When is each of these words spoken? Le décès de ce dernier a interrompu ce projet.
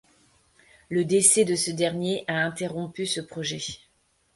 Le 0.89 1.05
décès 1.05 1.45
de 1.45 1.53
ce 1.55 1.69
dernier 1.69 2.25
a 2.27 2.37
interrompu 2.43 3.05
ce 3.05 3.21
projet. 3.21 3.59